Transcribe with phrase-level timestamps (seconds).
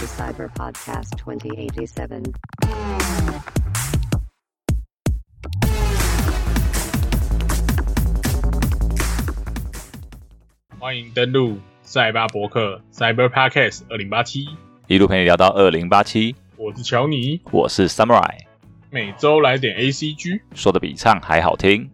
[0.00, 2.32] to Cyber Podcast 2087.
[10.78, 14.48] 欢迎登录赛巴博客 Cyber Podcast 二零八七，
[14.86, 18.38] 一路陪你聊到二零八七，我是乔尼，我是 Samurai，
[18.88, 21.90] 每周来点 ACG，说的比唱还好听。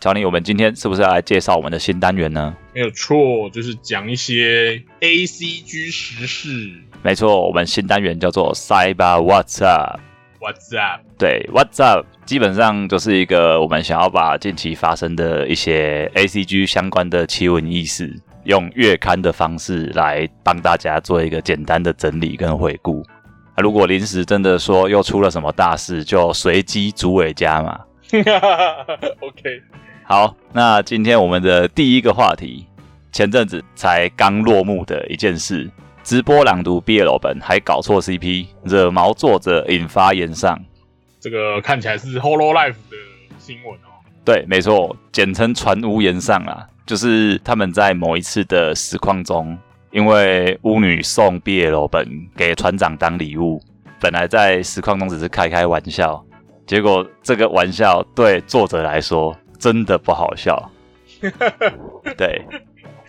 [0.00, 2.56] 乔尼，我们今天是不是要来介绍我们的新单元呢？
[2.72, 6.80] 没有错，就是讲一些 ACG 时事。
[7.04, 10.00] 没错，我们新单元叫做 Cyber What's Up。
[10.40, 11.02] What's up？
[11.18, 23.02] 对，What's Up 基本上就是一个我们想要把近期发生的一些 ACG 相关的奇闻异事，用月刊的方式来帮大家做一个简单的整理跟回顾。
[23.54, 27.80] 啊，如果临时真的说又出了什么大事，就随机组尾加嘛。
[29.20, 29.62] OK，
[30.04, 32.66] 好，那今天我们的第一个话题，
[33.12, 35.70] 前阵子才刚落幕的一件事，
[36.04, 40.60] 直播朗读 BL 本还搞错 CP，惹毛作者引发言上。
[41.18, 42.96] 这个看起来是 Holo Life 的
[43.38, 44.04] 新闻哦。
[44.22, 49.56] 对，没错，简称传屋言上啊，就是他们在某一次的实况中，
[49.92, 53.62] 因为巫女送 BL 本给船长当礼物，
[53.98, 56.22] 本来在实况中只是开开玩笑，
[56.66, 60.70] 结果这个玩笑对作者来说真的不好笑。
[62.18, 62.44] 对，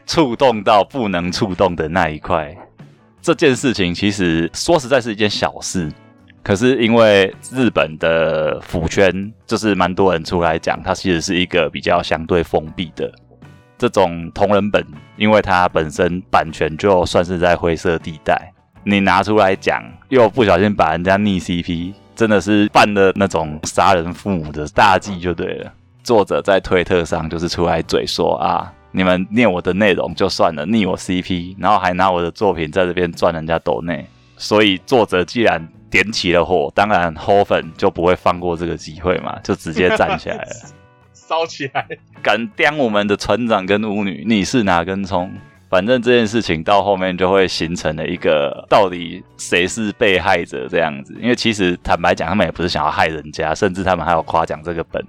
[0.05, 2.55] 触动到不能触动的那一块。
[3.25, 5.91] 这件事情其实说实在是一件小事，
[6.43, 13.11] 可是因为日本的腐圈就是蛮多人出来讲，它其实是一个比较相对封闭的
[13.79, 14.85] 这种同人本，
[15.17, 18.53] 因为它本身版权就算是在灰色地带，
[18.83, 25.73] 你拿出来讲，又不小心把人家逆 CP，真的是犯了那种杀人父母的大忌就对了。
[26.03, 34.05] 作者在推特上就是出来嘴说啊，你们念我的内容就算了，逆我 CP，然后还拿我的作品在这边赚人家抖内，
[34.37, 40.51] 所以作者既然点起了火，当然 h 粉就不会放过这个机会嘛，就直接站起来了，
[41.13, 41.85] 烧起来！
[42.21, 45.29] 敢刁我们的船长跟巫女，你是哪根葱？
[45.69, 55.03] 反正这件事情到后面就会形成了一个到底谁是被害者这样子，因为其实坦白讲，他们也不是想要害人家，甚至他们还有夸奖这个本。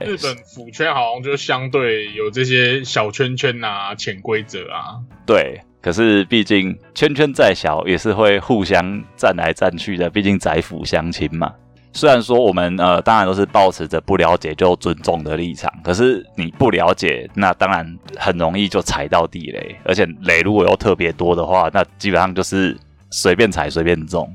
[0.00, 4.98] 日本腐圈好像就相对有这些小圈圈啊、潜规则啊。
[5.26, 11.52] 对，可是毕竟圈圈再小，也是会互相站来站去的，毕竟宅腐相亲嘛。
[11.92, 22.76] 虽然说我们呃，当然都是保持着不了解就尊重的立场，可是你不了解，那当然很容易就踩到地雷，而且雷如果又特别多的话，那基本上就是
[23.10, 24.32] 随便踩随便中。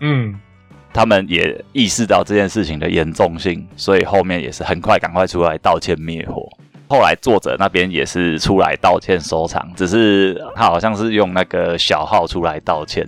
[0.00, 0.34] 嗯，
[0.96, 6.48] 他们也意识到这件事情的严重性，所以后面也是很快赶快出来道歉灭火。
[6.88, 13.06] 后来作者那边也是出来道歉收场，只是他好像是用那个小号出来道歉，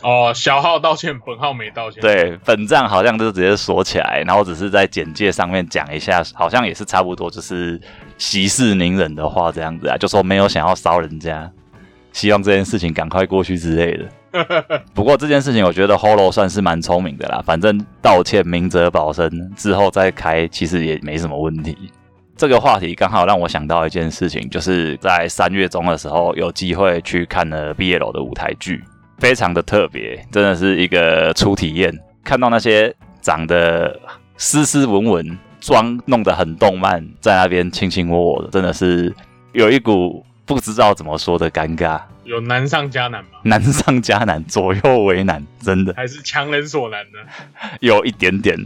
[0.00, 7.78] 哦，小号道歉，本号没道歉。，对，本账好像就直接锁起来，然后只是在简介上面讲一下，好像也是差不多就是
[8.16, 11.52] 息事宁人的话这样子啊，就说没有想要烧人家，
[12.14, 14.04] 希望这件事情赶快过去之类的。
[14.94, 17.42] 不过这件事情，我觉得 Holo 算是蛮聪明的啦。
[17.44, 21.76] 反正道歉明哲保身之后再开，其实也没什么问题。
[22.36, 28.82] 这个话题刚好让我想到一件事情，就是在三月中的时候有机会去看了 BL 的舞台剧，
[29.18, 31.92] 非常的特别，真的是一个初体验。
[32.24, 33.98] 看到那些长得
[34.38, 39.14] 斯斯文文、妆弄得很动漫，在那边卿卿我我的，真的是
[39.52, 42.00] 有一股不知道怎么说的尴尬。
[42.24, 43.30] 有难上加难吗？
[43.42, 47.18] 难上加难，左右为难，真的还是强人所难呢？
[47.80, 48.56] 有一点点。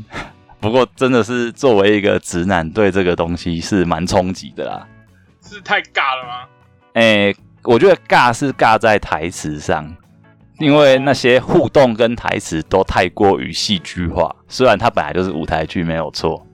[0.61, 4.87] 不过真的是作为一个直男，对这个东西是蛮冲击的啦。
[5.43, 6.49] 是太尬了吗？
[6.95, 9.95] 诶、我觉得尬是尬在台词上，
[10.59, 14.35] 因为那些互动跟台词都太过于戏剧化。
[14.49, 16.54] 虽然它本来就是舞台剧，没有错，诶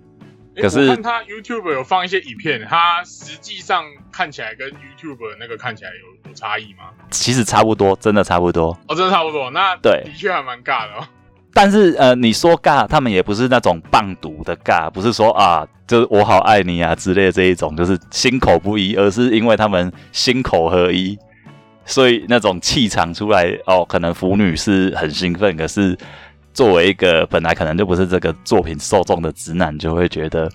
[0.61, 6.91] 可是看他 YouTube 有放一些影片，他实际上看起来跟 YouTube 那个看起来有有差异吗？
[7.11, 8.77] 其实差不多，真的差不多。
[8.89, 9.51] 哦，真的差不多。
[9.51, 11.07] 那对的确还蛮尬的哦。
[11.53, 21.19] 但是呃，你说尬，他们也不是那种棒读的尬，不是说啊，就是我好爱你啊之类的这一种，就是心口不一，而是因为他们心口合一，
[21.85, 25.99] 所以那种气场出来哦，可能腐女是很兴奋，可是
[26.53, 30.51] 作为一个本来可能就不是这个作品受众的直男，就会觉得，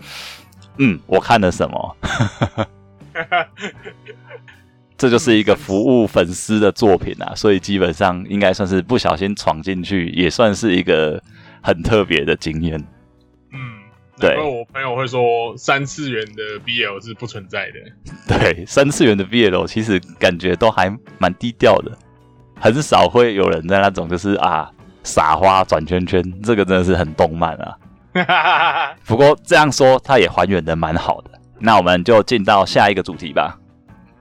[0.78, 1.98] 嗯，我看了什么？
[4.98, 11.22] 这就是一个服务粉丝的作品啊，所以基本上应该算是不小心闯进去，也算是一个
[11.62, 12.82] 很特别的经验。
[13.52, 13.60] 嗯，
[14.18, 17.74] 对我朋友会说三次元的 BL 是不存在的。
[18.40, 21.92] 对，三次元的 BL 其实感觉都还蛮低调的。
[22.58, 24.72] 很少会有人在那种就是啊
[25.06, 28.96] 撒花转圈圈，这个真的是很动漫啊。
[29.06, 31.32] 不过这样说，它也还原的蛮好的。
[31.60, 33.58] 那我们就进到下一个主题吧。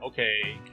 [0.00, 0.22] OK，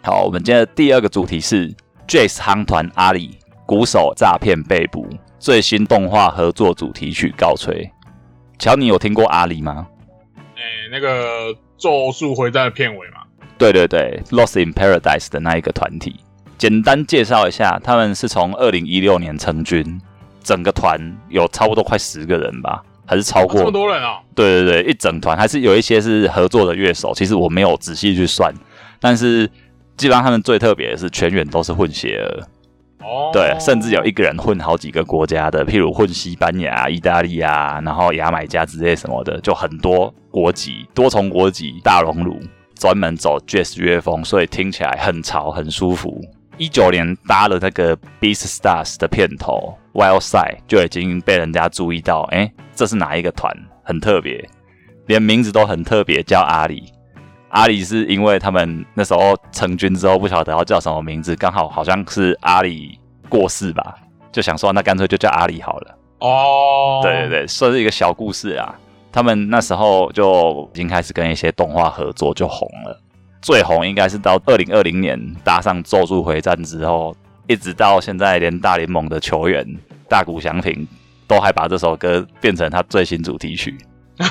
[0.03, 1.73] 好，我们今天的第二个主题是
[2.07, 5.07] Jace 夯团阿里鼓手诈骗被捕，
[5.39, 7.89] 最新动画合作主题曲告吹。
[8.59, 9.87] 乔，你有听过阿里吗？
[10.55, 10.61] 哎、
[10.91, 13.21] 那个《咒术回战》的片尾嘛，
[13.57, 16.19] 对对对，Lost in Paradise 的那一个团体。
[16.61, 19.99] 简单介绍一下，他们是从二零一六年成军，
[20.43, 20.95] 整个团
[21.27, 23.71] 有差不多快十个人吧，还是超哦、这么过？
[23.71, 24.19] 多人啊！
[24.35, 28.53] 对对对，一整团还是有一些是合作的乐手，其实我没有仔细去算，
[28.99, 29.49] 但是
[29.97, 32.45] 基本上他们最特别的是全员都是混血儿，
[33.03, 42.39] 哦，对，甚至有一个人混好几个国家的，譬如混西班牙、意大利啊，然后牙买加之类什么的，就很多国籍，多重国籍大熔炉，
[42.75, 46.21] 专门走 jazz 乐风，所以听起来很潮、很舒服。
[46.57, 53.51] 一九年搭了那个《Beast Stars》的片头《Wild Side》，就已经被人家注意到，哎，这是哪一个团？
[53.83, 54.47] 很特别，
[55.07, 56.91] 连名字都很特别，叫阿里。
[57.49, 63.95] 阿里是因为他们那时候成军之后不晓得要叫什么名字，刚好好像是阿里过世吧，
[64.31, 65.97] 就想说那干脆就叫阿里好了。
[66.19, 68.75] 哦，对对对，算是一个小故事啊。
[69.11, 73.01] 他们那时候就已经开始跟一些动画合作，就红了。
[73.41, 77.15] 最红应该是到二零二零年搭上《咒术回战》之后，
[77.47, 79.65] 一直到现在，连大联盟的球员
[80.07, 80.87] 大谷翔平
[81.27, 83.75] 都还把这首歌变成他最新主题曲。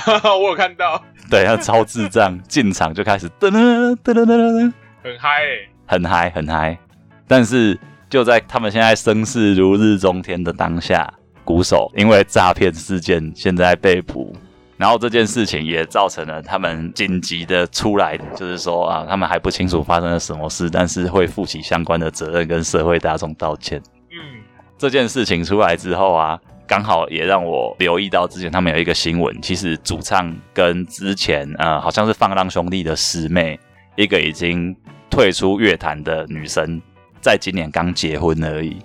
[0.40, 4.72] 我有看到，对，他超智障，进场就开始噔噔噔噔噔噔，
[5.02, 6.78] 很嗨诶、很嗨很嗨。
[7.26, 7.76] 但是
[8.08, 11.12] 就在他们现在声势如日中天的当下，
[11.44, 14.32] 鼓手因为诈骗事件现在被捕，
[14.80, 23.78] 然后这件事情也造成了他们紧急的出来，就是说啊，他们还不清楚发生了什么事，但是会负起相关的责任，跟社会大众道歉。
[24.10, 24.40] 嗯，
[24.78, 33.60] 这件事情出来之后啊，刚好也让我留意到之前他们有一个新闻，其实主唱跟之前呃好像是放浪兄弟的师妹，
[33.96, 34.74] 一个已经
[35.10, 36.80] 退出乐坛的女生，
[37.20, 38.78] 在今年刚结婚而已。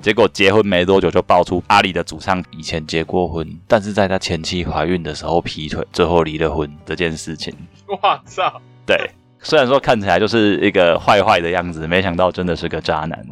[0.00, 7.52] 结果结婚没多久就爆出阿里的主唱以前结过婚，但是在他前妻怀孕的时候劈腿，最后离了婚这件事情。
[7.88, 9.10] 我操，对，
[9.40, 13.26] 虽然说看起来就是一个坏坏的样子，没想到真的是个渣男。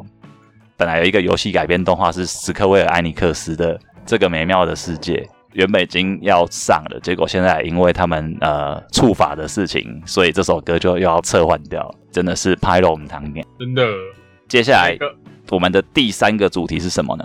[0.77, 5.17] 本来有一个游戏改编动画是史克威尔艾尼克斯的《这个美妙的世界》，
[5.53, 13.47] 原本已经要上了，结果现在因为他们呃触法的事情，所以这首歌就又要撤换掉，真的是拍了我们堂面。
[13.57, 13.87] 真的。
[14.49, 15.15] 接下来那个
[15.51, 17.25] 我们的第三个主题是什么呢？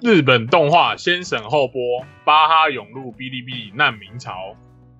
[0.00, 1.80] 日本动画先审后播，
[2.24, 4.54] 巴哈涌入哔哩哔哩难民潮。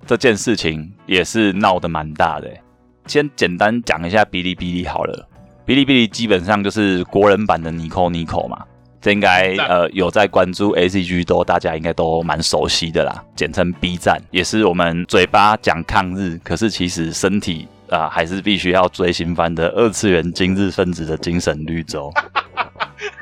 [0.07, 2.63] 这件事情也是闹得蛮大的欸。
[3.07, 5.29] 先简单讲一下哔哩哔哩好了，
[5.65, 8.65] 哔哩哔哩基本上就是国人版的 Nico Nico 嘛，
[9.01, 22.13] 这应该呃有在关注 A C G 都大家应该都蛮熟悉的啦，简称 B 站，也是我们嘴巴讲抗日，可是其实身体啊、还是必须要追新番的二次元今日分子的精神绿洲。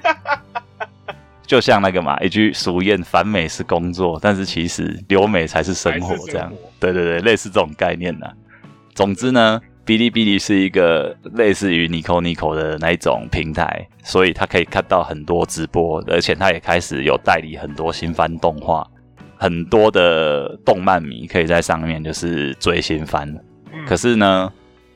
[1.47, 6.53] 就像那个嘛，一句俗谚，反美是工作，但是其实留美才是生活这样。
[6.81, 8.27] 对对对，类似这种概念呢、
[8.95, 18.87] 总之呢，哔哩哔哩是一个类似于 Nico Nico 的那一种平台，所以它可以看到很多直播，而且它也开始有代理很多新番动画，
[19.37, 23.29] 很多的动漫迷可以在上面就是追新番。
[23.73, 24.51] 嗯可是呢，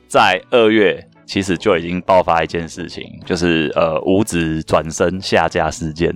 [0.07, 6.11] 在二月其实就已经爆发一件事情，就是呃五指转身下架事件。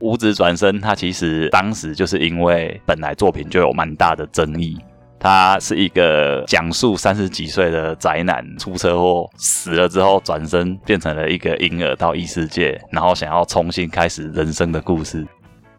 [0.00, 4.78] 五指转身，他其实当时就是因为本来作品就有蛮大的争议，
[5.20, 15.26] 他是一个讲述三十几岁的宅男出车祸死了之后转身变成了一个婴儿到异世界，然后想要重新开始人生的故事。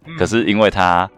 [0.06, 1.10] 嗯可是因为他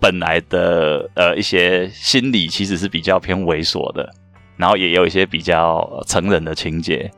[0.00, 4.08] 本来的呃一些心理其实是比较偏猥琐的，
[4.56, 7.10] 然后也有一些比较呃成人的情节，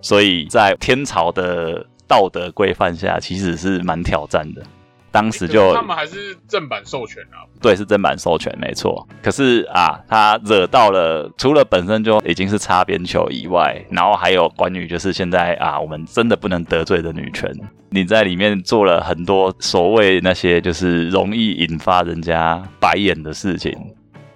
[0.00, 4.62] 所以在天朝的道德规范下，其实是蛮挑战的。
[5.10, 9.06] 当时就是他们还是正版授权啊，对，是正版授权，没错。
[9.22, 17.54] 可是啊，他惹到了除了本身就已经是擦边球以外，然后还有关于就是现在啊，我们真的不能得罪的女权。
[17.90, 23.76] 你在里面做了很多所谓那些就是容易引发人家白眼的事情。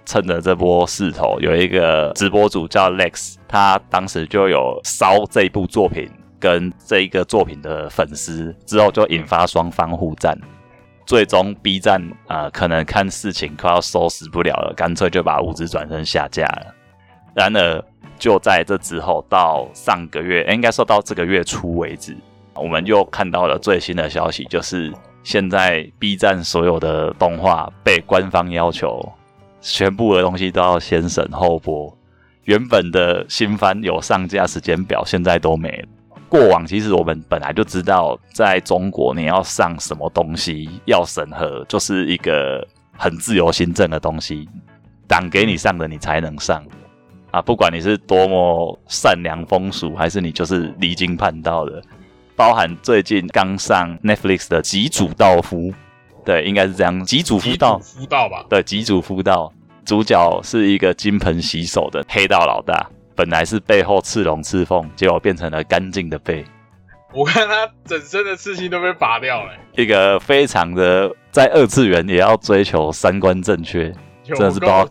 [0.06, 6.08] 趁着这波势头，有一个直播主叫 Lex，他当时就有烧这部作品
[6.40, 10.38] 跟这一个作品的粉丝，之后就引发双方互战。
[11.04, 16.74] 最终 B 站呃可能看事情快要收拾不了了，干脆就把五指转身下架了。
[17.34, 17.84] 然而
[18.18, 22.16] 就在这之后，到上个月，应该说到这个月初为止，
[22.54, 29.00] 我们又看到了最新的消息，就是现在 B 站所有的动画被官方要求，
[29.68, 31.92] 全部的东西都要先审后播。
[32.44, 35.88] 原本的新番有上架时间表，现在都没了。
[36.28, 44.48] 过往其实我们本来就知道，在中国你要上什么东西要审核，就是一个很自由新政的东西，
[45.08, 46.64] 党给你上的你才能上
[47.32, 47.42] 啊！
[47.42, 51.82] 不管你是多么善良风俗，还是你就是离经叛道的，
[52.36, 55.58] 包含最近刚上 Netflix 的《极主道夫》，
[56.26, 58.44] 对，应该是这样，《极主夫道》夫道吧？
[58.50, 59.50] 对，《极主夫道》。
[59.86, 66.44] 主角是一个金盆洗手的黑道老大，本来是背后刺龙刺凤，结果变成了干净的背。
[67.14, 69.52] 我看他整身的刺青都被拔掉了。
[69.76, 73.92] 一个非常的在二次元也要追求三观正确，
[74.24, 74.88] 真的是不知道，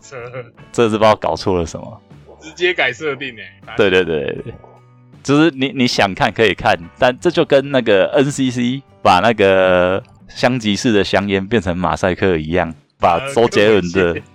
[0.72, 2.00] 真的是不知道搞错了什么，
[2.40, 3.74] 直接改设定哎。
[3.76, 4.54] 对对对对，
[5.22, 14.20] 就是你你想看可以看，但这就跟那个 NCC 把那个香吉士的香烟变成马赛克一样，把周杰伦的。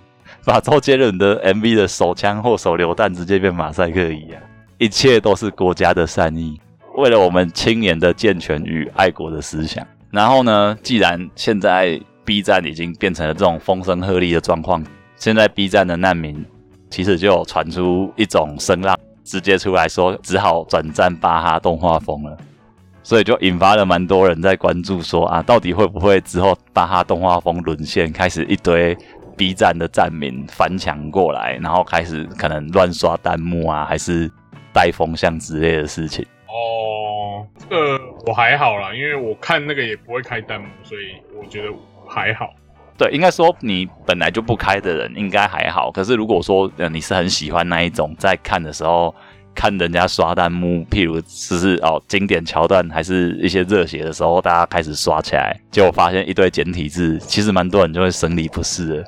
[0.44, 4.42] 把周杰伦的 MV 的手枪或手榴弹直接变马赛克一样，
[4.76, 6.58] 一切都是国家的善意，
[6.96, 9.86] 为了我们青年的健全与爱国的思想。
[10.10, 14.84] 然后呢，既然现在 B 站已经变成了这种风声鹤唳的状况，
[15.14, 16.44] 现在 B 站的难民
[16.90, 22.36] 其实就传出一种声浪，直接出来说只好转战巴哈动画风了，
[23.02, 28.96] 所以就引发了蛮多人在关注，说啊，到底会不会之后巴哈动画风沦陷，开始一堆。
[29.34, 34.30] B 站的站民翻墙过来，然后开始可能乱刷弹幕啊，还是
[34.74, 36.22] 带风向之类的事情。
[36.46, 41.68] 哦，这个我还好啦，因为我看那个也不会开弹幕，所以我觉得
[42.06, 42.50] 还好。
[42.98, 45.90] 对，应该说你本来就不开的人应该还好。
[45.90, 49.12] 可是如果说呃你是很喜欢那一种，在看的时候
[49.54, 59.04] 看人家刷弹幕，譬如只是哦经典桥段，还是一些热血的时候，大家开始刷起来，结果发现一堆简体字，其实蛮多人就会生理不适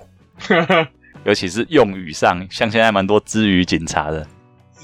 [0.48, 0.86] 的。
[1.24, 4.26] 尤其是用语上，像现在蛮多之语警察的。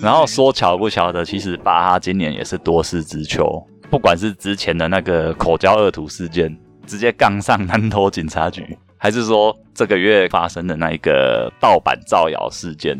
[0.01, 3.63] 然后说巧不巧的，其实巴哈今年也是多事之秋。
[3.91, 12.99] 不管是之前的那个口交恶徒事件，直接杠上南投警察局，还是说这个月发生的那一个盗版造谣事件，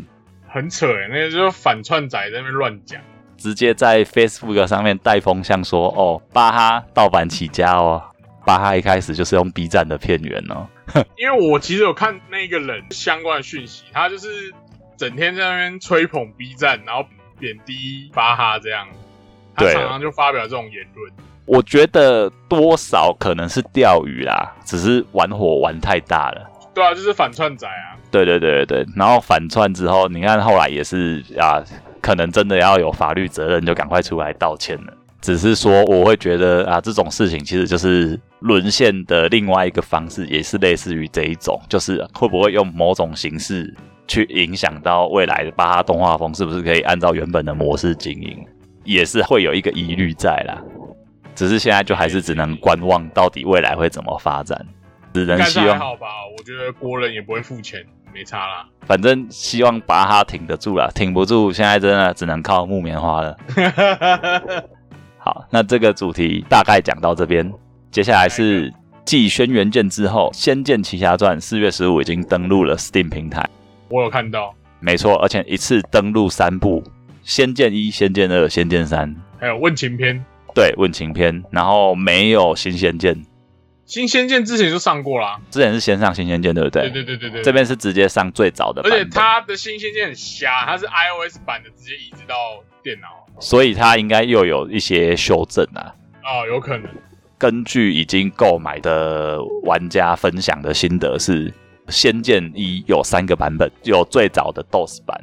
[0.51, 2.99] 很扯哎，那个就是反串仔在那边乱讲，
[3.37, 8.03] 直接在 Facebook 上面带风向说哦，巴哈盗版起家哦，
[8.45, 10.67] 巴哈一开始就是用 B 站的片源哦。
[11.17, 14.53] 因为我其实有看那个人相关的讯息，他就是
[14.97, 17.05] 整天在那边吹捧 B 站，然后
[17.39, 18.85] 贬低巴哈这样，
[19.55, 21.11] 他常常就发表这种言论。
[21.45, 26.50] 我觉得多少可能是钓鱼啦，只是玩火玩太大了。
[26.73, 27.97] 对啊，就是反串仔啊。
[28.09, 31.63] 对对对对对，然后反串之后，你看后来也是啊，
[32.01, 34.93] 可能真的要有法律责任，就赶快出来道歉了。
[35.21, 43.71] 只是说，我会觉得啊，这种事情其实就是沦陷的另外一个方式，也是类似于这一种，就是会不会用某种形式
[44.07, 48.43] 去影响到未来的巴哈动画风，是不是可以按照原本的模式经营，
[48.83, 50.59] 也是会有一个疑虑在啦。
[51.35, 54.65] 只是现在就还是只能观望，到底未来会怎么发展。
[55.13, 58.65] 只能希望好吧，我觉得国人也不会付钱，没差啦。
[58.81, 63.37] 反正希望巴哈挺得住了，挺不住，现在真的只能靠木棉花了。
[65.17, 67.51] 好，那这个主题大概讲到这边，
[67.91, 68.73] 接下来是
[69.05, 73.47] 继《轩辕剑》之后，《仙剑奇侠传》四月十五已经登陆了 Steam 平台。
[73.89, 76.81] 我有看到，没错，而且一次登录三部，
[77.23, 79.07] 《仙剑一》《仙剑二》《仙剑三》，
[79.39, 80.23] 还有问情篇。
[80.53, 83.15] 对，问情篇，然后没有新仙剑。
[83.91, 86.83] 新仙剑之前就上过啦，之前是先上新仙剑，对不对？
[86.83, 87.41] 对对对对对。
[87.43, 92.33] 这边是直接上最早的，而且它的新仙剑很瞎，它是 iOS 版的，直接移植到
[92.81, 93.07] 电脑。
[93.41, 95.93] 所以它应该又有一些修正啊，
[96.23, 96.89] 啊，有可能。
[97.37, 101.49] 根据已经购买的玩家分享的心得是，
[101.89, 105.21] 《仙剑一》有三个版本，有最早的 DOS 版，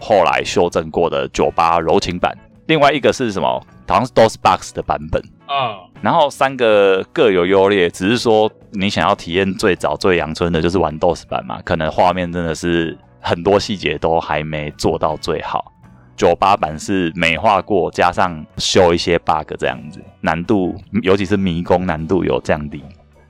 [0.00, 2.34] 后来修正过的九八柔情版，
[2.66, 3.48] 另外一个是什么？
[3.88, 5.78] 好像是 DOS Box 的版本啊。
[6.02, 15.72] 然后三个各有优劣，只是说你想要体验最早最阳春的，就是玩 DOS 版嘛，可能画面真的是很多细节都还没做到最好。
[16.16, 22.82] 九八版是美化过，加上修一些 bug 这样子，难度尤其是迷宫难度有降低。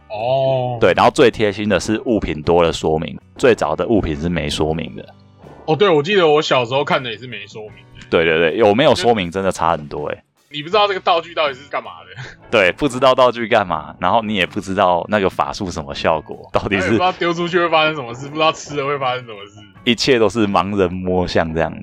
[0.08, 5.04] 哦，对，然后最贴心的是物品多了说明，最早的物品是没说明的。
[5.66, 7.72] 哦，对，我记得我小时候看的也是没说明。
[8.08, 10.22] 对对对，有没有说明真的差很多哎。
[10.48, 12.22] 你不知道这个道具到底是干嘛的？
[12.50, 21.76] 对，不知道道具干嘛，然后你也不知道那个法术什么效果，到底是不知道丢出去会发生什么事，不知道吃了会发生什么事，一切都是盲人摸象这样。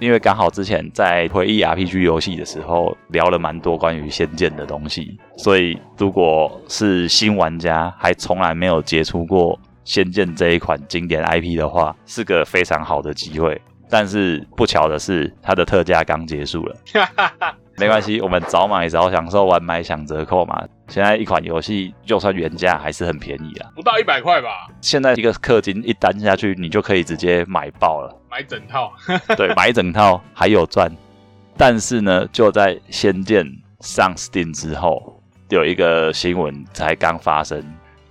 [0.00, 9.54] 因为刚好之前在回忆 RPG 游戏的时候聊了蛮多关于《仙剑》的东西，所以如果是新玩家还从来没有接触过
[9.84, 13.60] 《仙剑》这一款经典 IP 的话，是个非常好的机会。
[13.92, 16.76] 但是不巧的是，它的特价刚结束了。
[17.76, 20.62] 没关系，我们早买早享受，晚买享折扣嘛。
[20.86, 24.68] 现在一款游戏就算原价还是很便宜啊，不到一百块吧。
[24.80, 28.92] 现在一个氪金一单下去，你就可以直接买爆了，买整套。
[29.36, 30.88] 对，买一整套还有赚。
[31.56, 33.44] 但是呢，就在《仙剑》
[33.80, 37.60] 上 Steam 之后，有一个新闻才刚发生，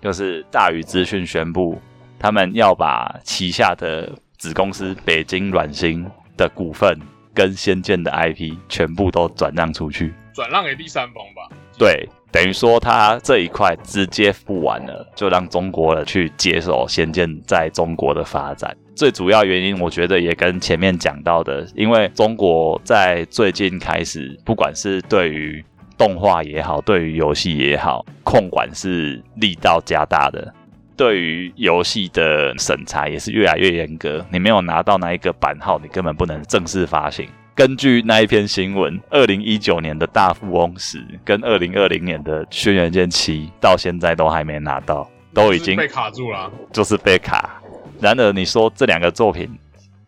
[0.02, 1.80] 就是大宇资讯宣布，
[2.18, 6.98] 他们要把旗下的子公司北京软星的股份。
[7.32, 11.56] 跟《仙剑》的 IP 全部都转让出去，转让给第三方吧。
[11.78, 18.76] 对，等于说他这一块直接付完了，就让中国人去接手《仙剑》在中国的发展。
[18.94, 25.64] 最主要原因，我觉得也跟前面讲到的，因为中国在最近开始，不管是对于
[26.00, 30.54] 动画也好，对于游戏也好，控管是力道加大的。
[30.96, 37.28] 对于游戏的审查也是越来越严格，你没有拿到那一个版号，你根本不能正式发行。
[37.54, 47.62] 根据那一篇新闻，二零一九年的大富翁十跟二零二零年的轩辕剑七到现在都还没拿到，都已经被卡住了，就是被卡。
[48.00, 49.50] 然而，你说这两个作品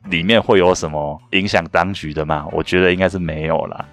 [0.10, 2.48] 里面会有什么影响当局的吗？
[2.54, 3.86] 我觉得应该是没有了。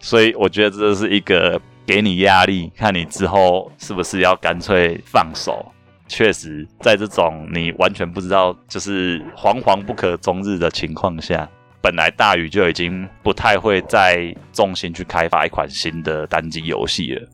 [0.00, 5.72] 所以，我觉得这是一个给你压力，看你之后是不是要干脆放手。
[6.08, 11.48] 确实，在这种你完全不知道，就是惶惶不可终日的情况下，
[11.80, 17.28] 本来大宇就已经不太会再重心去开发一款新的单机游戏了。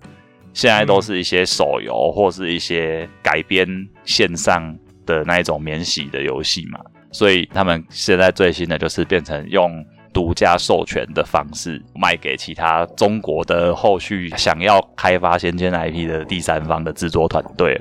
[0.53, 3.67] 现在都是一些手游或是一些改编
[4.05, 6.81] 线上的那一种免洗的游戏嘛，
[7.13, 9.85] 所以他们现在最新的就是变成用
[10.17, 17.79] 独家授权的方式卖给其他中国的后续想要开发仙剑 IP 的第三方的制作团队。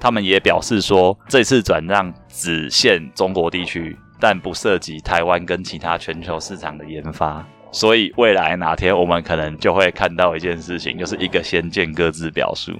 [0.00, 7.46] 他们也表示说，这次转让只限中国地区，但不涉及台湾跟其他全球市场的研发。
[7.70, 12.72] 所以未来哪天我们可能就会看到一件事情，就是一个仙剑各自表述。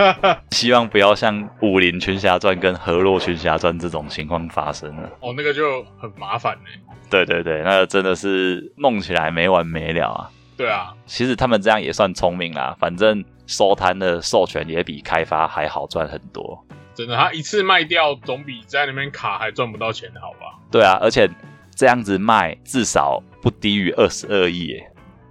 [0.52, 5.08] 希望不要像《武林群侠传》跟《河洛群侠传》这种情况发生了。
[5.20, 6.94] 哦，那个就很麻烦呢。
[7.10, 10.30] 对对对，那真的是弄起来没完没了啊。
[10.56, 13.24] 对啊，其实他们这样也算聪明啦，反正。
[13.50, 16.62] 收摊的授权也比开发还好赚很多，
[16.94, 20.58] 真的，他一次卖掉总比在那边卡还赚不到钱好吧？
[20.70, 21.26] 对啊，而且
[21.74, 24.80] 这样子卖至少不低于二十二亿，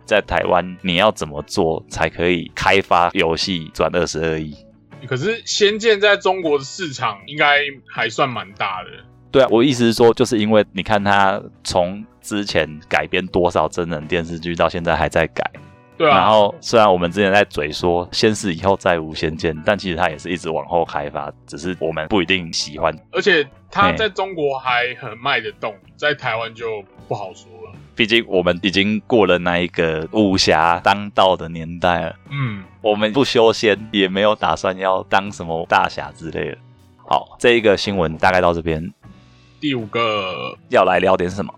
[0.06, 4.56] 在台湾你要怎么做才可以开发游戏赚二十二亿？
[5.08, 8.90] 可是《仙剑》在中国的市场应该还算蛮大的。
[9.30, 15.44] 对啊，我意思是说，就是因为你看他从之前改编多少真人电视剧，到现在还在改。
[15.98, 22.96] 对啊，然后虽然我们之前在嘴说先是以后再无仙剑，但其实它也是一直往后开发，只是我们不一定喜欢。
[23.12, 27.72] 而且它在中国还很卖得动，在台湾就不好说了。
[27.98, 32.16] 毕竟我们已经过了那一个武侠当道的年代了。
[32.30, 36.58] 嗯，我们不修仙，也没有打算要当什么大侠之类的。
[36.98, 38.94] 好，这一个新闻大概到这边。
[39.60, 41.52] 第五个要来聊点什么？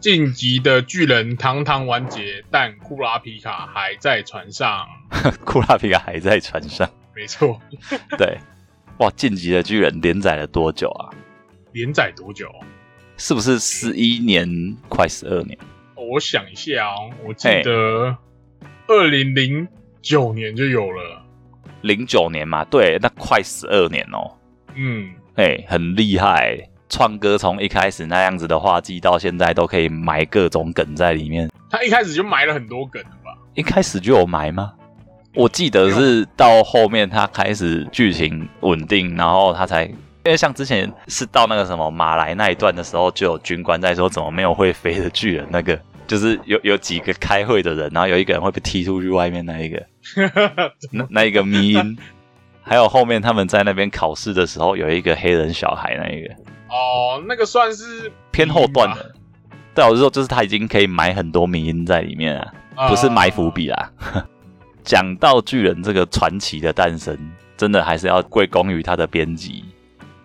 [0.00, 4.86] 晋级的巨人堂堂完结，但库拉皮卡还在船上。
[5.44, 7.60] 库拉皮卡还在船上，没错。
[8.16, 8.38] 对，
[8.98, 9.10] 哇！
[9.14, 11.10] 晋级的巨人连载了多久啊？
[11.72, 12.50] 连载多久？
[13.16, 14.76] 是不是十一年？
[14.88, 15.58] 快十二年？
[15.94, 18.16] 我想一下哦，我记得
[18.86, 19.66] 二零零
[20.02, 21.22] 九年就有了。
[21.80, 24.30] 零九年嘛，对，那快十二年哦。
[24.74, 26.68] 嗯，哎，很厉害。
[26.88, 31.50] 创哥从一开始那样子的画技，到现在都可以埋各种梗在里面。
[31.68, 33.36] 他一开始就埋了很多梗了吧？
[33.54, 34.72] 一开始就有埋吗？
[35.34, 39.90] 我记得是到后面他开始剧情稳定，然后他才
[40.26, 49.80] 因为像之前是到那个什么马来那一段的时候，就有军官在说怎么没有会飞的巨人，那个就是有有几个开会的人，然后有一个人会被踢出去外面那一个，
[50.90, 51.96] 那那一个迷音，
[52.60, 56.34] 还有后面他们在那边考试的时候，有一个黑人小孩那一个。
[56.68, 59.12] 哦，那个算是偏后段的。
[59.76, 62.36] 对，我是说，就是他已经可以埋很多迷音在里面
[62.74, 63.92] 啊，不是埋伏笔啦。
[64.82, 67.16] 讲到巨人这个传奇的诞生，
[67.56, 69.64] 真的还是要归功于他的编辑。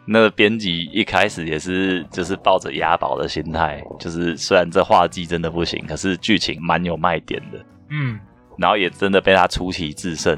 [0.06, 7.66] 那个编辑一开始也是就是抱着押宝的心态，就是虽然这画技真的不行，可是剧情蛮有卖点的。
[7.90, 8.20] 嗯，
[8.58, 10.38] 然后也真的被他出奇制胜。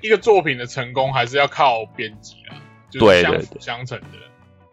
[0.00, 2.56] 一个作品的成功还是要靠编辑啊，
[2.90, 4.06] 就是相辅相成的。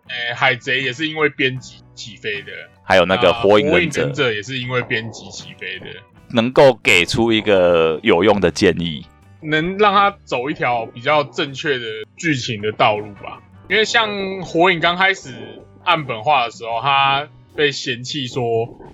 [0.10, 2.52] 诶，海贼也是因为编辑起飞的，
[2.84, 5.88] 还有那个啊火影忍者也是因为编辑起飞的，
[6.30, 9.06] 能够给出一个有用的建议。
[9.42, 13.42] 能让他走一条比较正确的剧情的道路吧。
[13.70, 14.10] 因为像
[14.44, 15.34] 火影刚开始
[15.84, 18.44] 岸本化的时候，他被嫌弃说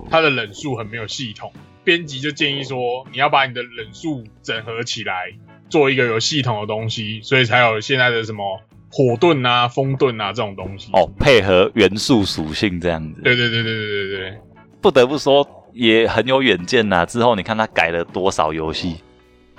[0.10, 1.52] 他的忍术很没有系统，
[1.84, 5.32] 编辑就建议说你要把你的忍术整合起来，
[5.70, 8.60] 做一个有系统的东西，所以才有现在的什么
[8.92, 10.90] 火盾啊、风盾啊这种东西。
[10.94, 13.22] 哦，配合元素属性这样子。
[13.22, 14.38] 对对对对对对对，
[14.82, 18.96] 不得不说也很有远见呐、之后你看他改了多少游戏，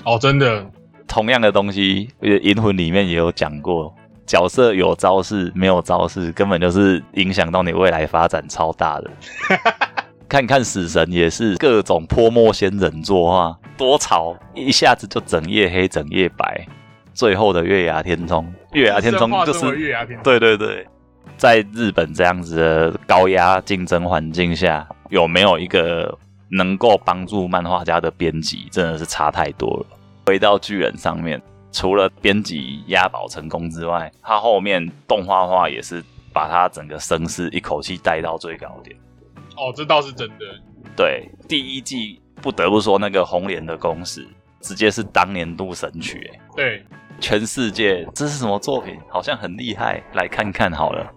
[0.04, 0.68] 哦，真的，
[1.06, 3.94] 同样的东西，呃《银魂》里面也有讲过，
[4.26, 9.10] 角色有招式没有招式，根本就是影响到你未来发展超大的。
[10.28, 16.66] 看看死神也是各种泼墨仙人作画，多潮，一下子就整夜黑整夜白。
[17.12, 20.84] 最后的月牙天冲，月牙天冲就是月牙天冲，对对对，
[21.36, 26.18] 在日本这样子的高压竞争环境下，有没有一个
[26.50, 29.86] 能够帮助漫画家的编辑，真的是差太多了。
[30.26, 31.40] 回到巨人上面，
[31.74, 36.00] 除了编辑押宝成功之外，他后面动画化也是
[36.32, 38.96] 把他整个声势一口气带到最高点。
[39.56, 40.44] 哦，这倒是真的。
[40.96, 44.24] 对，第一季不得不说那个红莲的公式，
[44.60, 46.84] 直接是当年度神曲、欸，对，
[47.18, 48.96] 全世界这是什么作品？
[49.08, 51.12] 好像很厉害，来看看好了。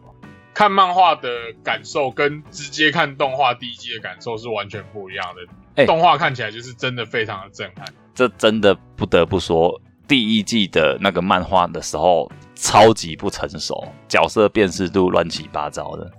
[0.55, 1.29] 看漫画的
[1.63, 5.53] 感受跟直接看动画第一季的感受是完全不一样的。
[5.75, 7.85] 哎动画看起来就是真的非常的震撼。
[8.15, 16.09] 这真的不得不说，第一季的那个漫画的时候超级不成熟，角色辨识度乱七八糟的。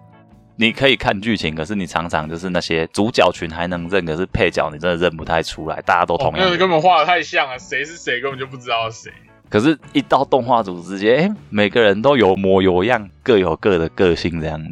[0.57, 6.44] 你可以看剧情，可是你常常就是那些主角群还能认，可是配角你真的认不太出来，大家都同，样的。
[6.44, 9.12] 那个根本画的太像了，谁是谁根本就不知道谁。
[9.48, 14.70] 可是，一到动画组直接，哎，每个人都有模有样，各有各的个性这样子。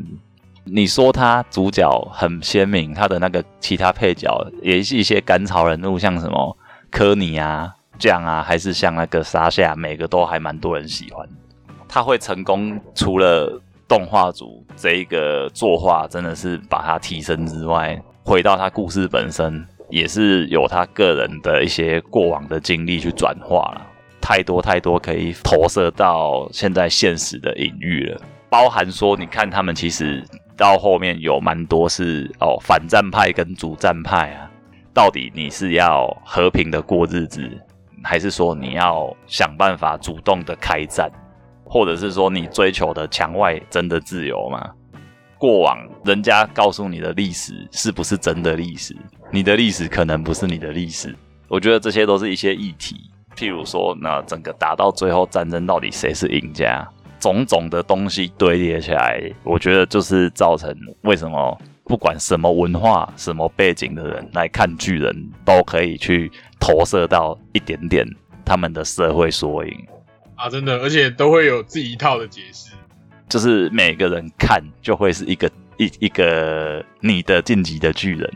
[0.65, 6.59] 你说他主角很鲜明，他的那个其他配角也是一些甘草人物，像什么
[6.91, 11.29] 科尼啊、酱啊，还是像那个沙夏，每个都还蛮多人喜欢。
[11.89, 23.87] 他会成功，除了动画组这一个作画真的是把它提升之外，回到他故事本身，也是有他个人的一些过往的经历去转化了。
[24.21, 30.25] 太多太多可以投射到现在现实的隐喻了，包含说，你看他们其实
[30.57, 34.51] 到后面有蛮多是哦反战派跟主战派啊，
[34.93, 37.49] 到底你是要和平的过日子，
[38.07, 41.11] 还是说你要想办法主动的开战，
[41.65, 44.71] 或者是说你追求的墙外真的自由吗？
[45.37, 48.97] 过往人家告诉你的历史是不是真的历史？
[49.33, 51.15] 你的历史可能不是你的历史。
[51.49, 53.11] 我觉得这些都是一些议题。
[53.37, 56.89] 譬如说，那整个打到最后战争到底谁是赢家？
[57.19, 68.07] 种种的东西堆叠起来，我觉得就是造成为什么不管什么文化、什么背景的人来看巨人，都可以去投射到一点点
[68.45, 69.87] 他们的社会缩影。
[70.35, 72.73] 啊，真的，而且都会有自己一套的解释。
[73.29, 78.33] 就是每个人看就会是一个一一个你的晋级的巨人，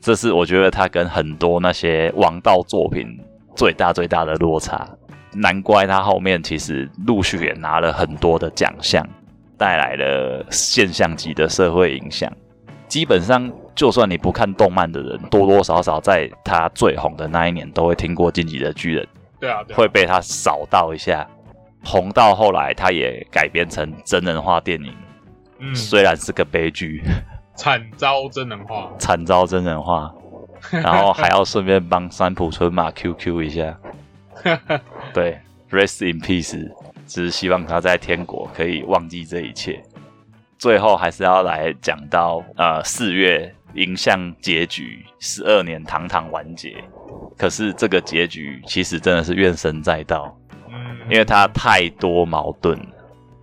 [0.00, 3.18] 这是我觉得他跟很多那些王道作品
[3.56, 4.88] 最大最大的落差。
[5.34, 9.02] 难怪他后面其实陆续也拿了很多的奖项，
[9.56, 12.30] 带来了现象级的社会影响。
[12.86, 19.04] 基本上，就算你不看动漫的人，多多少少在他最红的那一年都会听过《进击的巨人》。
[19.40, 21.26] 对啊，对啊会被他扫到一下。
[21.84, 24.94] 红到后来，他也改编成真人化电影，
[25.58, 27.02] 嗯，虽然是个悲剧，
[27.56, 28.88] 惨遭真人化。
[28.98, 30.14] 惨遭真人化，
[30.70, 33.76] 然后还要顺便帮三浦春马 QQ 一下。
[35.12, 36.70] 对，Rest in peace，
[37.06, 39.82] 只是希望他在天国可以忘记这一切。
[40.58, 46.74] 最后还是要来讲到呃四月迎向结局，十二年堂堂完结。
[47.36, 50.36] 可是这个结局其实真的是怨声载道，
[50.68, 52.86] 嗯，因为它太多矛盾了。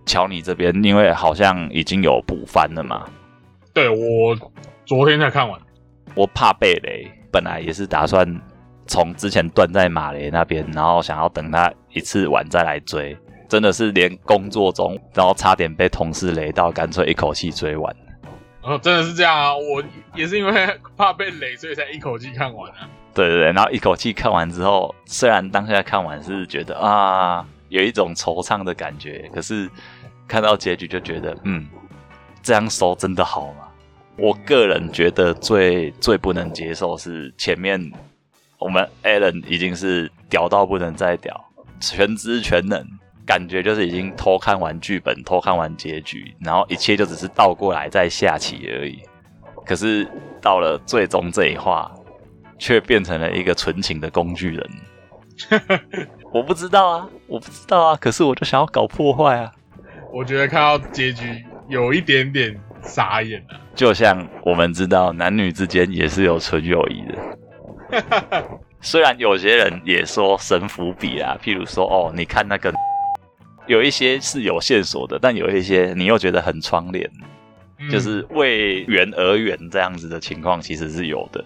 [0.06, 3.04] 乔你这边因为好像已经有补番了嘛，
[3.72, 4.36] 对我
[4.84, 5.60] 昨天才看完。
[6.14, 8.26] 我怕被雷，本来也是打算
[8.86, 13.16] 从之前断在马雷那边，然后想要等他一次完再来追，
[13.48, 17.94] 真的是连工作中，然后差点被同事雷到，干脆一口气追完。
[18.62, 19.54] 哦，真的是这样啊！
[19.54, 19.82] 我
[20.14, 22.88] 也是因为怕被雷，所以才一口气看完啊。
[23.14, 29.68] 对对对，然后一口气看完之后，虽然当下看完是觉得啊有一种惆怅的感觉，可是
[30.28, 31.66] 看到结局就觉得，嗯，
[32.42, 33.68] 这样收真的好吗？
[34.16, 37.90] 我个人觉得最最不能接受是前面
[38.58, 41.42] 我们 Alan 已经是屌到不能再屌，
[41.80, 42.86] 全知全能，
[43.30, 49.00] 感觉就是已经偷看完剧本、偷看完结局，然后一切就只是倒过来再下棋而已。
[49.64, 50.04] 可是
[50.42, 51.88] 到了最终这一话，
[52.58, 54.68] 却变成了一个纯情的工具人。
[56.34, 59.52] 我不知道啊，我不知道啊，可是我就想要搞破坏啊。
[60.12, 61.22] 我觉得看到结局
[61.68, 63.54] 有一点点傻眼啊。
[63.76, 68.50] 就像我们知道，男女之间也是有纯友谊的。
[68.82, 72.74] 虽然有些人也说神伏笔啊，譬如说哦，你看那个，
[73.70, 77.08] 有一些是有线索的，但有一些你又觉得很窗帘，
[77.78, 81.44] 嗯就是为圆而圆这样子的情况，其实是有的。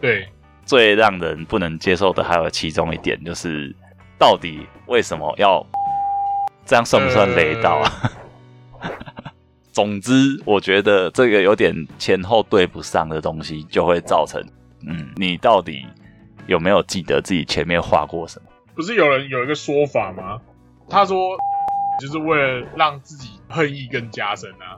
[0.00, 0.26] 对，
[0.64, 3.76] 最让人不能接受的还有其中一点，就是
[4.18, 5.64] 到底为什么要
[6.64, 8.10] 这样算不算雷到啊？
[9.70, 14.42] 总之，我觉得这个有点前后对不上的东西，就会造成，
[14.88, 15.84] 嗯，你到底
[16.46, 18.48] 有没有记得自己前面画过什么？
[18.74, 20.40] 不是有人有一个说法吗？
[20.88, 21.36] 他说
[22.00, 24.76] 就是为了让自己恨意更加深啊，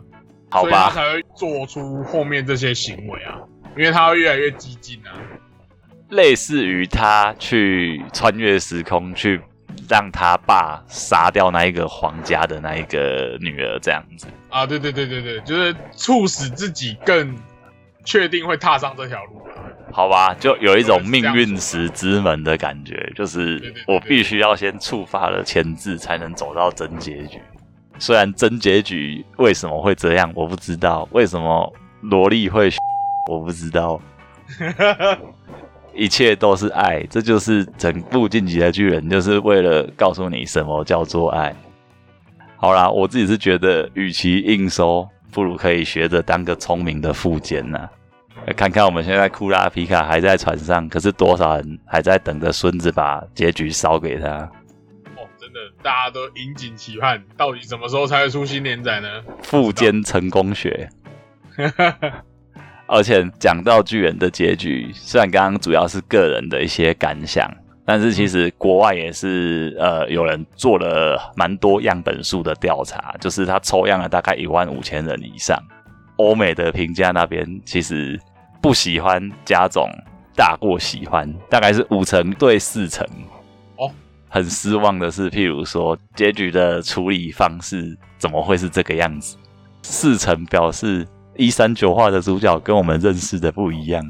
[0.50, 3.38] 好所以他吧，才会做出后面这些行为啊，
[3.76, 5.12] 因为他会越来越激进啊。
[6.11, 9.40] 类似于他去穿越时空，去
[9.88, 14.26] 让他爸杀掉那一个皇家的那一个女儿，这样子。
[14.48, 17.37] 啊，对对对对对，就是促使自己更
[18.04, 19.67] 确定会踏上这条路啊。
[19.90, 27.40] 好吧，就有一种命运石之门的感觉，就是我必须要先触发了前置，才能走到真结局。
[27.98, 31.72] 虽然真结局为什么会这样，我不知道；为什么
[32.03, 32.70] 萝莉会，
[33.29, 34.01] 我不知道。
[35.94, 41.53] 一切都是爱，这就是整部《进击的巨人》，就是为了告诉你什么叫做爱。
[42.57, 47.88] 好啦，我自己是觉得，与其硬收，不如可以学着当个聪明的副监呐。
[48.56, 54.28] 看看我们现在库拉皮卡还在船上，可是多少人还在等着孙子把结局烧给他？
[55.16, 59.08] 哦，真的，大家都引颈期盼，到底什么时候才会出新连载呢？
[59.42, 60.88] 富坚成功学。
[62.87, 67.52] 而且讲到巨人的结局，虽然刚刚主要是个人的一些感想，
[67.84, 75.58] 但是其实国外也是呃有人做了蛮多样本数的调查，就是他抽样了大概一万五千人以上。
[76.16, 78.18] 欧美的评价那边其实
[78.68, 79.88] 不喜欢加总
[80.37, 83.02] 大过喜欢，大概是五成对四成。
[83.78, 83.90] 哦，
[84.28, 89.38] 很失望的是，譬如说结局的处理方式怎么会是这个样子？
[89.81, 94.04] 四成表示一三九话的主角跟我们认识的不一样，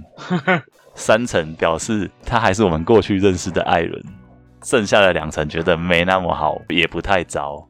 [0.97, 4.03] 三成表示他还是我们过去认识的艾伦，
[4.65, 7.65] 剩下的两成觉得没那么好，也不太糟。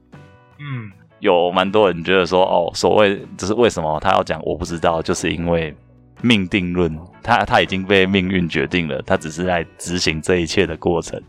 [0.59, 5.77] 嗯，有蛮多人觉得说，哦，所谓只是为什么他要讲我不知道，就是因为
[6.23, 11.21] 命定论，他他已经被命运决定了，他只是在执行这一切的过程。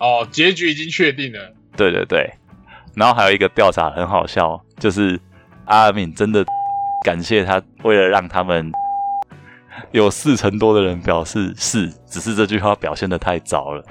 [0.00, 1.54] 哦，结局已经确定了。
[1.76, 2.30] 对对对，
[2.94, 5.18] 然后还有一个调查很好笑，就是
[5.66, 6.44] 阿尔敏真的
[7.04, 8.72] 感谢他，为了让他们
[9.92, 13.84] 有四成多的人表示是，只是这句话表现的太糟了。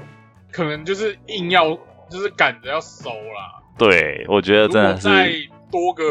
[0.51, 1.77] 可能就是硬要，
[2.09, 3.61] 就是赶着要收啦。
[3.77, 5.31] 对，我觉得真的再，
[5.71, 6.03] 多个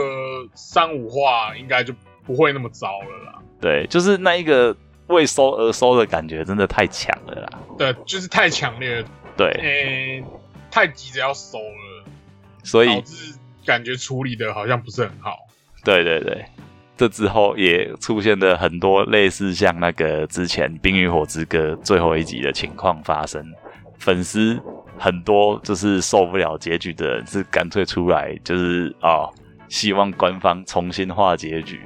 [0.54, 3.38] 三五话，应该就不会那么糟了啦。
[3.64, 7.48] 对，就是那一个为收而收的感觉，真的太强了啦。
[7.78, 10.22] 对，就是太强烈了，对，诶、
[10.70, 12.04] 太急着要收了，
[12.62, 15.34] 所以导致感觉处理的好像不是很好。
[15.82, 16.44] 对对对，
[16.94, 23.42] 这之后也出现了很多类似像那个之前《冰与火之歌》最后一集的情况发生，
[23.98, 24.60] 粉丝
[24.98, 29.24] 很多就是受不了结局的人，是干脆出来就是啊、
[29.70, 31.80] 希望官方重新画结局，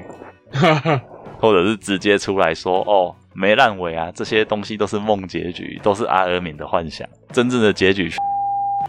[1.39, 3.15] 或者是直接出来说哦。
[3.35, 4.11] 没烂尾啊！
[4.13, 7.09] 这些东西都是梦结局，都是阿尔敏的幻想。
[7.31, 8.11] 真正的结局，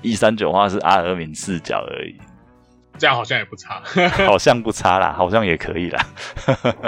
[0.02, 2.18] 一三九话是阿尔敏视角而已。
[2.98, 3.80] 这样好像也不差。
[4.26, 6.04] 好像不差啦，好像也可以啦。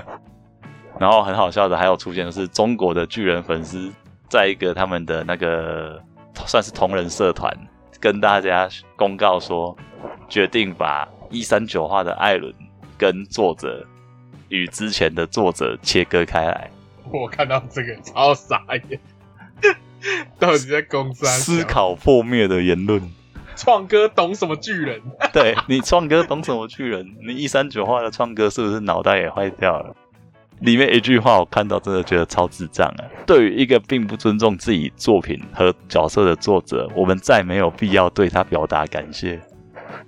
[0.98, 3.92] 然后很好笑的还有出现的是中国的巨人粉丝，
[4.28, 6.02] 在一个他们的那个
[6.48, 7.56] 算是同人社团，
[8.00, 9.78] 跟大家公告说，
[10.28, 12.52] 决定把一三九话的艾伦
[12.98, 13.86] 跟作者
[14.52, 16.70] 与之前的作者切割开来，
[17.12, 19.00] 我看到这个超傻眼，
[20.38, 23.02] 到底在公山思考破灭的言论。
[23.56, 25.02] 创哥懂什么巨人？
[25.34, 27.16] 对你创哥懂什么巨人？
[27.26, 29.96] 你一三九话的创哥是不是脑袋也坏掉了？
[30.60, 33.02] 里面一句话我看到真的觉得超智障啊！
[33.26, 39.40] 对于一个并不尊重自己作品和角色的作者，我们再没有必要对他表达感谢。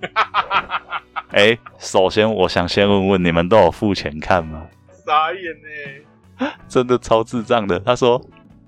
[1.33, 4.67] 哎，首先我想先问问你们都有付钱看吗？
[5.05, 5.41] 傻眼
[6.45, 7.79] 呢、 真的超智障的。
[7.79, 8.21] 他说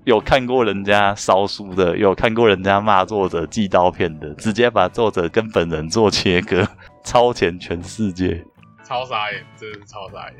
[0.04, 6.66] 有看过人家烧书的，有看过人家骂作者寄刀片的，直接把作者跟本人做切割，
[7.04, 8.44] 超前全世界。
[8.82, 10.34] 超傻眼，真的是超傻眼。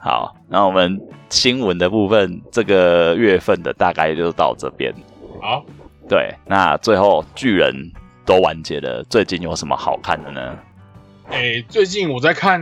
[0.00, 4.92] 好，那我们新闻的部分，这个月份的大概就到这边。
[5.40, 5.64] 好，
[6.08, 7.72] 对，那最后巨人
[8.26, 10.58] 都完结了，最近有什么好看的呢？
[11.30, 12.60] 哎、最近我在看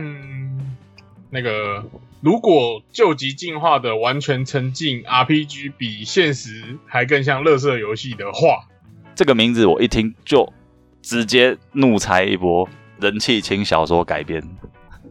[1.29, 1.83] 那个，
[2.21, 8.67] 如果救急进化的完全沉浸 RPG 比现实还更像乐色游戏的话，
[9.15, 10.53] 这个名字我一听就
[11.01, 12.67] 直接怒猜一波，
[12.99, 14.43] 人气轻小说改编，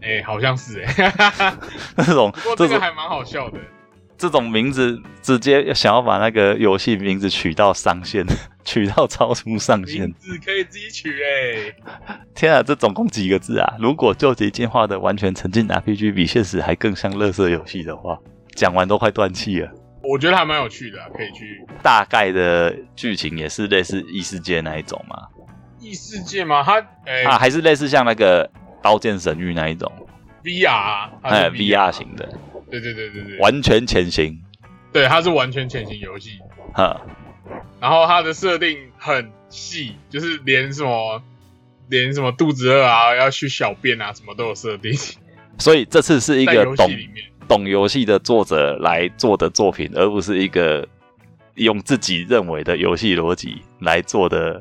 [0.00, 1.54] 哎、好像是哎、
[1.96, 3.58] 那种不过这种这个还蛮好笑的。
[4.18, 8.24] 这种名字直接想要把那个游戏名字取到上限，
[8.66, 10.14] 取到超出上限名。
[10.18, 13.74] 字可以自己取哎、天啊，这总共几个字啊？
[13.78, 18.18] 如果究极进化的完全沉浸 RPG 比现实还更像乐色游戏的话，
[18.54, 19.70] 讲完都快断气了。
[20.02, 25.16] 我觉得还蛮有趣的啊、可以去大概的剧情也是类似异世界那一种嘛？
[25.80, 26.62] 异世界吗？
[26.62, 28.44] 它哎、啊，还是类似像那个
[28.82, 29.90] 《刀剑神域》那一种
[30.42, 32.28] ，VR，哎，VR 型的，
[32.70, 34.36] 对对对对对，完全潜行，
[34.92, 36.38] 对它是完全潜行游戏，
[36.72, 37.00] 哈，
[37.80, 41.22] 然后它的设定很细，就是连什么
[41.88, 44.92] 连什么肚子饿啊，要去小便啊，什么都有设定
[45.58, 46.90] 所以这次是一个懂。
[47.48, 50.84] 懂游戏的作者来做的作品，而不是一个
[51.54, 54.60] 用自己认为的游戏逻辑来做的。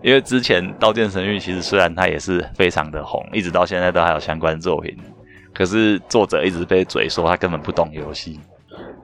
[0.00, 4.96] 因为之前《刀剑神域》其实虽然它也是非常的红，一直到现在都还有相关作品，
[5.52, 8.38] 可是作者一直被嘴说他根本不懂游戏。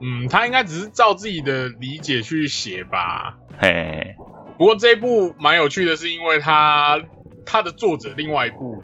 [0.01, 3.35] 嗯，他应该只是照自己的理解去写吧。
[3.57, 4.15] 嘿
[4.57, 6.99] 不过这一部蛮有趣的，是因为他
[7.45, 8.83] 他的作者另外一部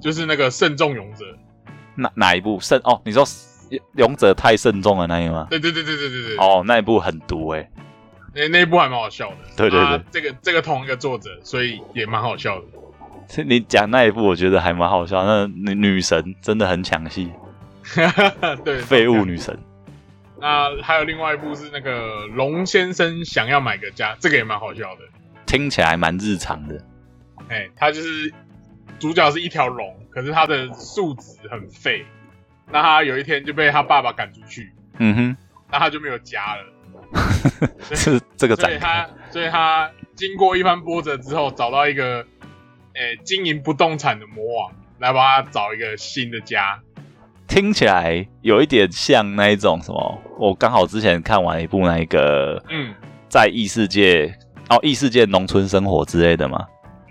[0.00, 1.24] 就是那个《慎重勇者》，
[1.94, 2.80] 哪哪一部慎？
[2.84, 3.24] 哦，你说
[3.96, 5.46] 勇者太慎重了那一个吗？
[5.50, 7.68] 对对对对对对对，哦，那一部很毒诶、
[8.34, 9.36] 那那一部还蛮好笑的。
[9.56, 12.64] 对对对啊这个这个同一个作者，所以也蛮好笑的。
[13.28, 15.24] 是你讲那一部，我觉得还蛮好笑。
[15.24, 17.30] 那女女神真的很抢戏，
[18.64, 19.56] 对，废物女神。
[20.44, 25.00] 那还有另外一部是那个龙先生想要买个家，这个也蛮好笑的。
[25.46, 26.84] 听起来蛮日常的。
[27.48, 28.30] 哎，他就是
[28.98, 32.04] 主角是一条龙，可是他的素质很废。
[32.70, 35.36] 那他有一天就被他爸爸赶出去，嗯哼，
[35.72, 36.62] 那他就没有家了。
[37.96, 42.26] 是这个所以他，所以他经过一番波折之后，找到一个
[42.92, 46.82] 诶、经营不动产的魔王来帮他找一个新的家。
[47.46, 50.18] 听起来有一点像那一种什么。
[50.38, 52.92] 我刚好之前看完一部那一个嗯，
[53.28, 54.34] 在异世界
[54.68, 56.66] 哦，异世界农村生活之类的嘛，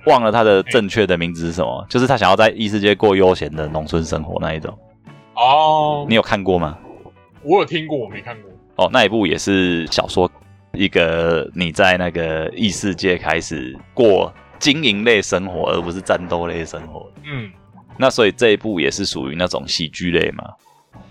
[0.07, 4.77] 忘了它的正确的名字是什么，就是他想要在异世界过悠闲的农村生活那一种。
[5.35, 6.77] 哦，你有看过吗？
[7.43, 8.51] 我有听过，我没看过。
[8.75, 10.29] 哦，那一部也是小说，
[10.73, 17.09] 一个你在那个异世界开始过经营类生活，而不是战斗类生活。
[17.23, 17.51] 嗯，
[17.97, 20.43] 那所以这一部也是属于那种喜剧类嘛？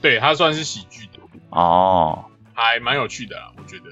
[0.01, 3.85] 对，它算是喜剧的，哦，还蛮有趣的啦，我觉得。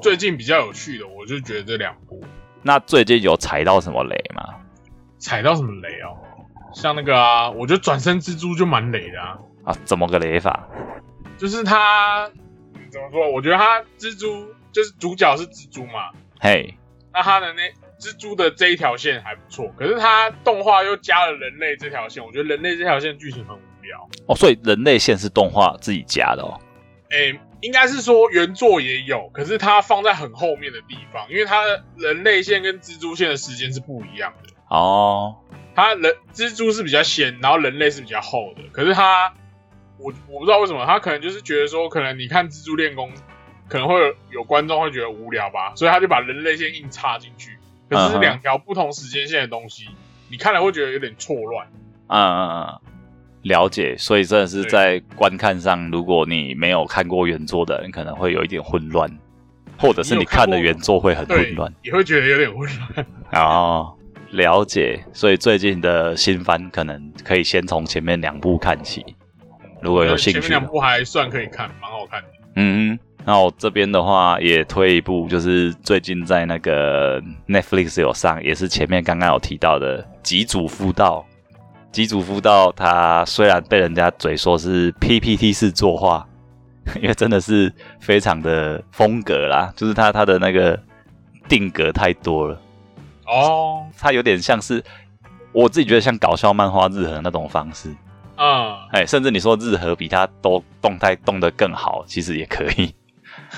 [0.00, 2.22] 最近比较有趣的，我就觉得这两部
[2.62, 4.54] 那最近有踩到什么雷吗？
[5.18, 6.18] 踩到什么雷哦，
[6.74, 10.68] 像那个啊，我觉得转身蜘蛛就蛮雷的啊，啊，怎么个雷法？
[11.38, 12.26] 就是它
[12.74, 13.30] 嗯怎么说？
[13.30, 16.76] 我觉得他蜘蛛就是主角是蜘蛛嘛，嘿，
[17.12, 17.62] 那他的那
[18.06, 24.08] 蜘蛛的这一条线还不错，可是它动画又加了人类这条线，我觉得人类这条线剧情很无聊。
[24.28, 26.60] 哦，所以人类线是动画自己加的哦。
[27.10, 34.52] 诶、应该是说原作也有，可是它放在很后面的地方，因为它的人类线跟蜘蛛线的时间是不一样的。
[34.68, 35.36] 哦，
[35.74, 38.62] 它人蜘蛛是比较先，然后人类是比较后的。
[38.72, 39.34] 可是它，
[39.98, 43.10] 我我不知道为什么，他可能就是觉得说，可能你看蜘蛛练功，
[43.68, 47.56] 可能会有有观众会觉得无聊吧，所以他就把人类线硬插进去。
[47.88, 49.86] 可是两条不同时间线的东西，
[50.28, 51.66] 你看了会觉得有点错乱。
[52.08, 52.80] 嗯嗯嗯，
[53.42, 53.96] 了解。
[53.96, 59.10] 所以真的是在观看上，如果你没有看过原作的人，可能会有一点混乱，
[59.78, 63.06] 或者是你看的原作会很混对乱。，也会觉得有点混乱。
[63.44, 63.94] 哦，
[64.30, 65.04] 了解。
[65.12, 69.04] 所以最近的新番可能可以先从前面两部看起，
[69.80, 70.64] 如果有兴前面趣的话。
[70.64, 72.28] 两部还算可以看，蛮好看的。
[72.56, 81.26] 嗯，那我这边的话也推一部，就是最近在那个 Netflix 有上，也是前面刚刚有提到的《极主夫道》。
[81.90, 86.24] 极主夫道，它虽然被人家嘴说是 PPT 式作画，
[87.02, 90.78] 因为真的是非常的风格啦，就是它它的那个
[91.48, 92.60] 定格太多了，
[93.26, 94.80] 哦，它有点像是
[95.50, 97.88] 我自己觉得像搞笑漫画日和那种方式。
[98.36, 102.94] 嗯，哎，甚至你说日和比他都动态动得更好，其实也可以。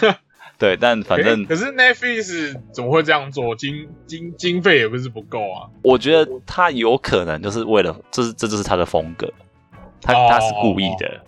[0.59, 3.55] 对，但反正可是 Netflix 怎么会这样做？
[3.55, 5.70] 经经经费也不是不够啊。
[5.82, 9.32] 我觉得他有可能就是为了，这是这就是他的风格，
[10.03, 11.20] 他哦他是故意的，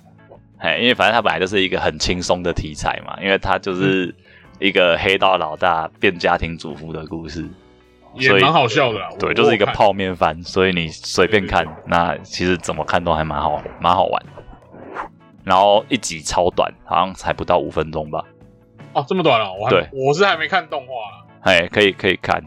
[0.59, 4.13] 哎，因为反正他本来就是一个很轻松的题材嘛，因为他就是
[4.59, 7.49] 一个黑道老大变家庭主妇的故事，
[8.15, 9.09] 也蛮好笑的啦。
[9.17, 9.65] 对，就是一个。
[9.67, 14.23] 泡面番，所以你随便看那其实怎么看都还蛮好，蛮好玩。
[15.45, 18.25] 然后一集超短，好像才不到五分钟吧，
[18.93, 21.25] 哦，这么短哦，我还对我是还没看动画啦。
[21.43, 22.43] 哎，可以可以看，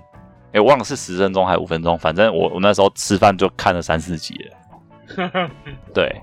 [0.51, 5.49] 哎，忘了是十分钟还是五分钟，反正我我那时候吃饭就看了三四集了。
[5.93, 6.21] 对，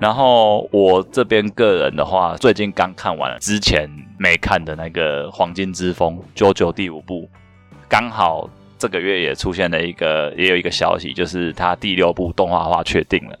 [0.00, 3.88] 然后我这边个人的话，最近刚看完了之前
[4.18, 7.28] 没看的那个《黄金之风》九九第五部，
[7.88, 8.48] 刚好
[8.78, 13.38] 这个月也出现了一个，也有一个消息，就是它第六部动画化确定了。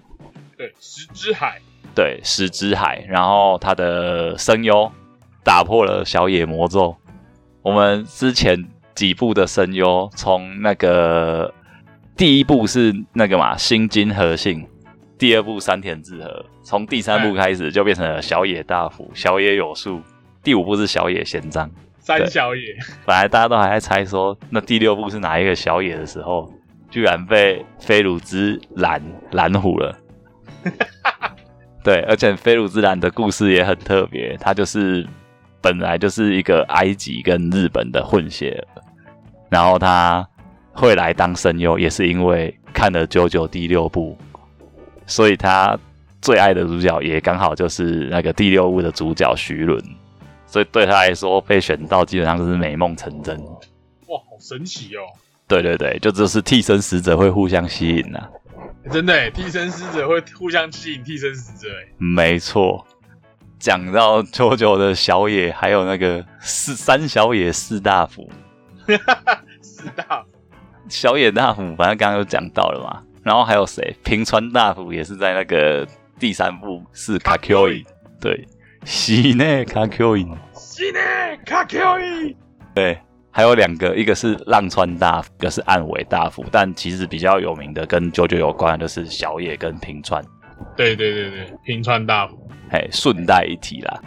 [0.56, 1.60] 对，石之海，
[1.94, 4.90] 对，石之海，然后它的声优
[5.42, 6.96] 打破了小野魔咒。
[7.62, 8.64] 我们之前
[8.94, 11.52] 几部的声优，从那个
[12.16, 14.66] 第一部是那个嘛新金和信，
[15.18, 20.00] 第二部山田智和，从第三部开始就变成了小野大辅、小野有树，
[20.42, 21.70] 第五部是小野贤章。
[21.98, 22.62] 三小野，
[23.04, 26.50] 本来大家都还在猜说，那第六部是哪一个小野的时候，
[26.90, 29.94] 居然被飞鲁兹兰拦虎了。
[31.84, 35.06] 对，而且飞鲁兹兰的故事也很特别，他就是
[35.68, 38.80] 本来就是一个埃及跟日本的混血儿，
[39.50, 40.26] 然后他
[40.72, 44.16] 会来当声优，也是因为看了九九第六部，
[45.06, 45.78] 所以他
[46.22, 49.78] 最爱的主角也刚好就是那个第六部的主角徐伦。
[50.46, 53.38] 所以对他来说，被选到基本上就是美梦成真。
[54.06, 55.04] 哇，好神奇哦！
[55.46, 58.26] 对对对，就就是替身使者会互相吸引呐、
[58.90, 61.88] 真的，替身使者会互相吸引替身使者诶。
[61.98, 62.86] 没错，
[63.58, 68.30] 讲到九九的小野，还有那个四三小野四大辅，
[69.60, 70.24] 四大
[70.88, 73.02] 小野大辅，反正刚刚有讲到了嘛。
[73.22, 73.94] 然后还有谁？
[74.04, 75.86] 平川大辅也是在那个
[76.18, 77.84] 第三部是卡 Q 伊，
[78.20, 78.46] 对，
[78.84, 81.00] 西内卡 Q 伊，西内
[81.44, 82.36] 卡 Q 伊，
[82.74, 82.98] 对。
[83.30, 90.24] 还有两个，一个是浪川大辅，一个是岸尾大辅，但其实比较有名的跟九九有关的就是小野跟平川。
[90.76, 92.47] 对对对对，平川大辅。
[92.70, 94.00] 嘿，顺带一提啦。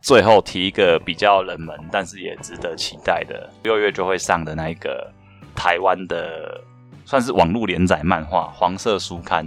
[0.00, 5.12] 最后提一个比较冷门，但是也值得期待的，六月就会上的那一个
[5.54, 6.60] 台湾的
[7.04, 9.44] 算是网络连载漫画《黄色书刊》，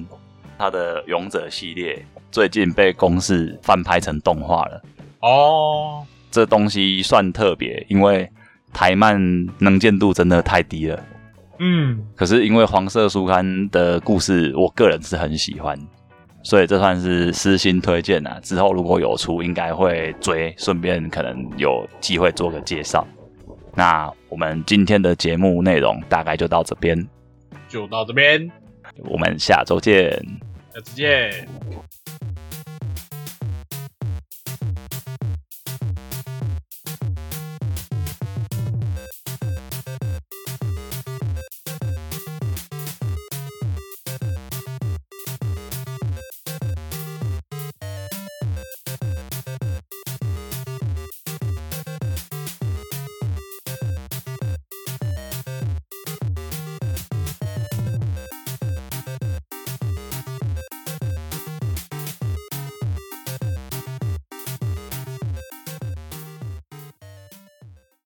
[0.57, 4.81] 它的勇者系列最近被公视翻拍成动画了。
[5.21, 8.29] 哦，这东西算特别，因为
[8.73, 9.17] 台漫
[9.59, 11.03] 能见度真的太低了。
[11.59, 15.79] 嗯，可是因为黄色书刊的故事，我个人是很喜欢，
[16.43, 18.39] 所以这算是私心推荐啊。
[18.41, 23.07] 之后如果有出，应该会追，顺便可能有机会做个介绍。
[23.75, 27.07] 那我们今天的节目内容大概就到这边，
[27.69, 28.49] 就到这边，
[28.97, 30.11] 我们下周见。
[30.73, 31.47] 下次见。